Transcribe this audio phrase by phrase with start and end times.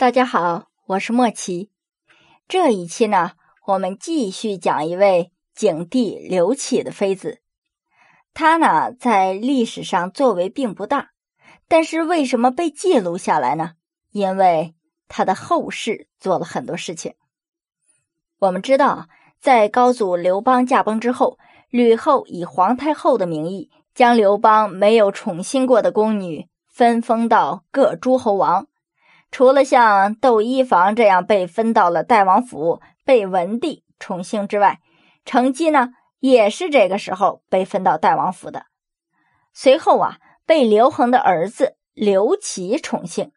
[0.00, 1.68] 大家好，我是莫奇。
[2.48, 3.32] 这一期呢，
[3.66, 7.42] 我们继续讲一位景帝刘启的妃子。
[8.32, 11.10] 她呢，在历史上作为并不大，
[11.68, 13.72] 但是为什么被记录下来呢？
[14.10, 14.74] 因为
[15.06, 17.12] 她的后世做了很多事情。
[18.38, 19.06] 我们知道，
[19.38, 21.38] 在高祖刘邦驾崩之后，
[21.68, 28.66] 吕后以皇太后的名义，将刘邦没有宠幸过的宫女分封到各诸侯王。
[29.30, 34.80] 除了像窦漪房这样被分到了代王府，被文帝宠幸之外，
[35.24, 38.66] 成姬呢也是这个时候被分到代王府的。
[39.52, 43.32] 随后啊，被刘恒的儿子刘启宠幸，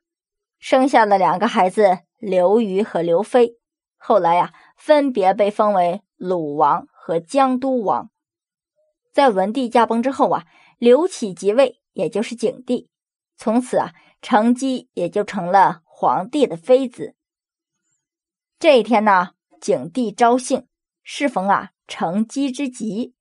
[0.59, 3.57] 生下了两个孩子刘虞和刘飞。
[3.97, 8.09] 后来呀，分别被封为鲁王和江都王。
[9.13, 10.45] 在文帝驾崩之后啊，
[10.79, 12.89] 刘启即位，也就是景帝。
[13.37, 15.82] 从此啊，成姬也就成了。
[15.95, 17.15] 皇帝的妃子。
[18.57, 20.65] 这一天呢，景帝招幸，
[21.03, 23.13] 适逢啊成姬之吉，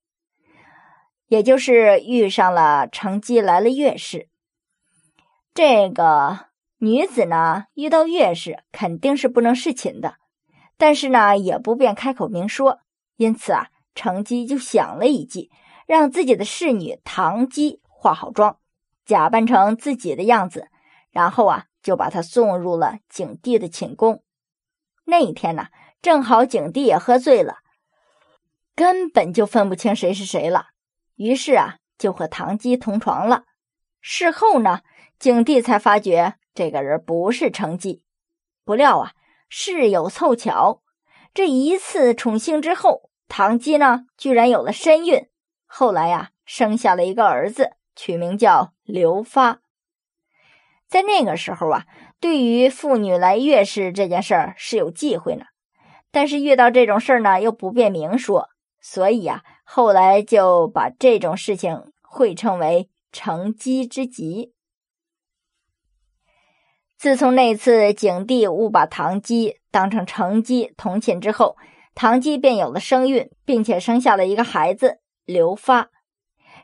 [1.26, 4.30] 也就是遇上了成姬来了月事。
[5.52, 6.46] 这个
[6.78, 10.16] 女子呢，遇到月事肯定是不能侍寝的，
[10.78, 12.80] 但是呢，也不便开口明说。
[13.16, 15.50] 因此啊，成姬就想了一计，
[15.86, 18.58] 让自己的侍女唐姬化好妆，
[19.04, 20.68] 假扮成自己的样子，
[21.10, 21.66] 然后啊。
[21.82, 24.22] 就把他送入了景帝的寝宫。
[25.04, 25.66] 那一天呢，
[26.00, 27.58] 正好景帝也喝醉了，
[28.74, 30.68] 根本就分不清谁是谁了。
[31.16, 33.44] 于是啊，就和唐姬同床了。
[34.00, 34.80] 事后呢，
[35.18, 38.02] 景帝才发觉这个人不是成姬。
[38.64, 39.12] 不料啊，
[39.48, 40.82] 事有凑巧，
[41.34, 45.28] 这一次宠幸之后，唐姬呢居然有了身孕。
[45.66, 49.61] 后来呀，生下了一个儿子，取名叫刘发。
[50.92, 51.86] 在那个时候啊，
[52.20, 55.46] 对于妇女来月事这件事儿是有忌讳呢，
[56.10, 64.52] 但是遇到这种事儿呢又不便明说，所以啊，后来就把这种事情会称为成机之吉。
[66.98, 71.56] 自从那次景帝误把唐姬当成成姬同寝之后，
[71.94, 75.88] 唐姬便有了身孕，并且生下了一个孩子刘发。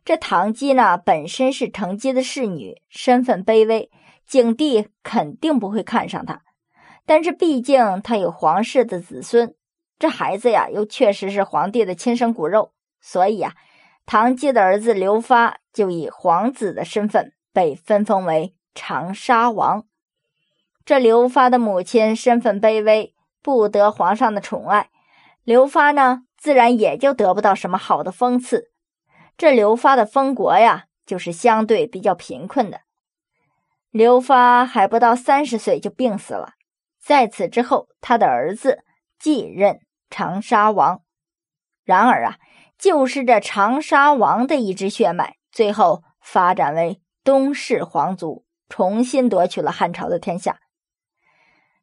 [0.05, 3.91] 这唐姬呢，本身是成姬的侍女，身份卑微。
[4.29, 6.43] 景帝肯定不会看上他，
[7.07, 9.55] 但是毕竟他有皇室的子孙，
[9.99, 13.55] 这孩子呀又确实是皇帝的亲生骨肉，所以呀，
[14.05, 19.87] 唐继的儿子刘发就以皇子的身份被分封为长沙王。
[20.85, 24.91] 这刘发的母亲身份卑微，不得皇上的宠爱，
[25.43, 28.71] 刘发呢自然也就得不到什么好的封赐。
[29.39, 32.83] 这刘发的封国呀，就是相对比较贫困的。
[33.91, 36.53] 刘发还不到三十岁就病死了，
[37.01, 38.85] 在此之后，他的儿子
[39.19, 41.03] 继任长沙王。
[41.85, 42.37] 然而啊，
[42.79, 50.61] 就是这长沙王的一支血脉，最后发展为东氏皇族，重新夺取了汉朝的天下。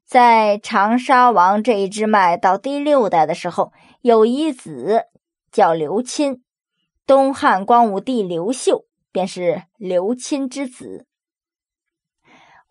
[0.06, 5.06] 在长沙王这一支脉到第六代的时候，有一子
[5.52, 6.44] 叫刘钦，
[7.08, 11.08] 东汉光武帝刘秀便是刘钦之子。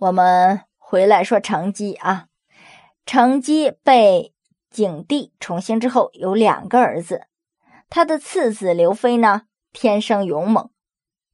[0.05, 2.27] 我们回来说成姬啊，
[3.07, 4.35] 成姬被
[4.69, 7.27] 景帝宠幸之后，有两个儿子。
[7.89, 10.69] 他的次子刘飞呢，天生勇猛。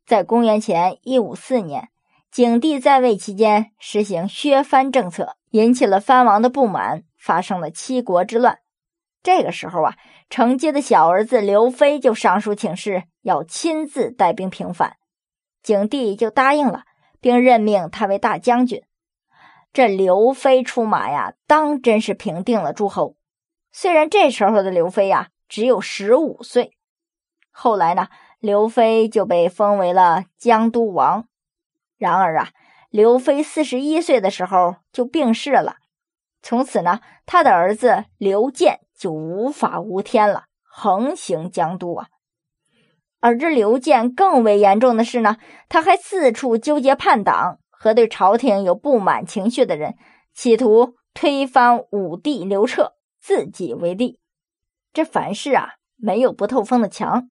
[0.06, 1.88] 在公元前一五四年，
[2.30, 8.60] 景帝在位期间实行削藩政策，引起了藩王的不满，发生了七国之乱。
[9.20, 9.97] 这个时候啊，
[10.28, 14.97] 成姬的小儿子刘飞就上书请示，要亲自带兵平反。
[15.60, 16.84] 景帝就答应了。
[17.20, 18.82] 并任命他为大将军。
[19.72, 23.16] 这刘飞出马呀，当真是平定了诸侯。
[23.70, 26.72] 虽然这时候的刘飞呀只有十五岁，
[27.50, 28.09] 后来呢，
[28.41, 31.28] 刘飞就被封为了江都王。
[31.97, 32.48] 然而啊，
[32.88, 35.77] 刘飞四十一岁的时候就病逝了。
[36.42, 42.09] 从此呢，他的儿子刘建就无法无天了，横行江都啊。
[43.20, 45.36] 而这刘建更为严重的是呢，
[45.68, 49.96] 他还四处纠结叛党和对朝廷有不满情绪的人，
[50.34, 54.18] 企图推翻武帝刘彻，自己为帝。
[54.92, 57.28] 这凡事啊，没有不透风的墙。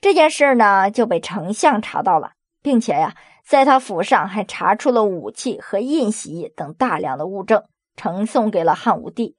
[0.00, 2.32] 这件事呢，就被丞相查到了，
[2.62, 3.14] 并且呀，
[3.44, 7.64] 在他府上还查出了武器和印玺等大量的物证，
[7.96, 9.36] 呈送给了汉武帝。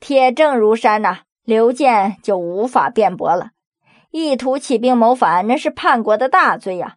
[0.00, 3.50] 铁证如山呐，刘建就无法辩驳了。
[4.10, 6.96] 意图起兵谋反，那是叛国的大罪呀！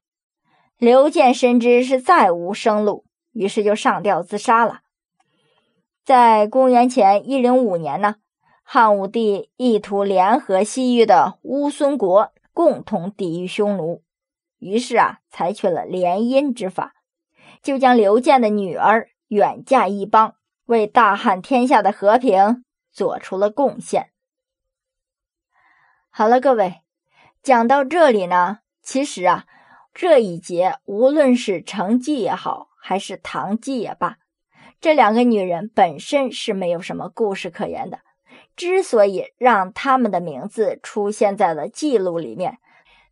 [0.77, 4.81] 刘建深知是再无生路，于是就上吊自杀了。
[6.03, 8.15] 在公元前一零五年呢，
[8.63, 14.03] 汉武帝意图联合西域的乌孙国，共同抵御匈奴，
[14.59, 16.95] 于是啊，采取了联姻之法，
[17.61, 24.09] 就将刘建的女儿远嫁一邦，为大汉天下的和平做出了贡献。
[26.09, 26.81] 好了，各位，
[27.43, 29.45] 讲到这里呢，其实啊，
[29.93, 34.15] 这一节无论是成绩也好，还是唐姬也罢，
[34.79, 37.99] 这两个女人本身是没有什么故事可言的。
[38.55, 42.59] 之所以让他们的名字出现在了记录里面，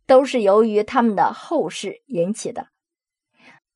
[0.06, 2.68] 都是由于他们的后世引起的。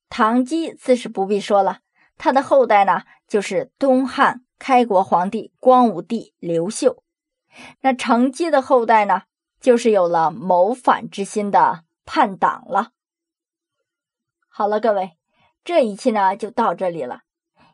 [0.09, 1.81] 唐姬自是不必说了，
[2.17, 7.03] 她的后代呢，就是东汉开国皇帝光武帝刘秀。
[7.83, 9.25] 那成姬的后代呢，
[9.61, 12.93] 就是有了谋反之心的叛党了。
[14.49, 15.19] 好了，各位，
[15.65, 17.23] 这一期呢就到这里了。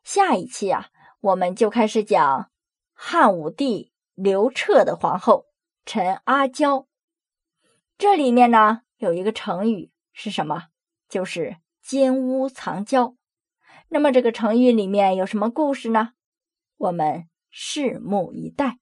[0.03, 0.89] 下一期啊，
[1.21, 2.51] 我们就开始讲
[2.93, 5.47] 汉武帝刘彻的皇后
[5.85, 6.87] 陈阿娇。
[7.99, 10.65] 这里面呢有一个成语是什么？
[11.09, 13.15] 就是金屋藏娇。
[13.89, 16.15] 那么这个成语里面有什么故事呢？
[16.79, 18.79] 我们拭目以待。